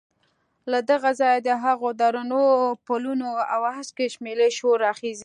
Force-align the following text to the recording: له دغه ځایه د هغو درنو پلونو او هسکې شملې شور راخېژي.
له 0.71 0.79
دغه 0.91 1.09
ځایه 1.19 1.39
د 1.47 1.49
هغو 1.63 1.89
درنو 2.01 2.43
پلونو 2.85 3.29
او 3.53 3.61
هسکې 3.77 4.05
شملې 4.13 4.49
شور 4.57 4.77
راخېژي. 4.87 5.19